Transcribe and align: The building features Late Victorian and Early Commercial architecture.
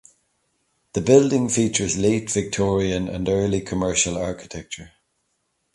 The 0.93 1.01
building 1.01 1.47
features 1.47 1.95
Late 1.95 2.31
Victorian 2.31 3.07
and 3.07 3.29
Early 3.29 3.61
Commercial 3.61 4.17
architecture. 4.17 4.93